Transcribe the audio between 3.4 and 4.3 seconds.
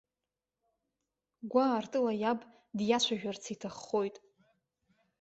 иҭаххоит.